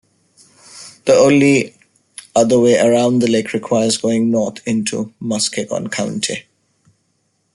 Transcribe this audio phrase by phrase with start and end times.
[1.05, 1.75] The only
[2.35, 6.47] other way around the lake requires going north into Muskegon County.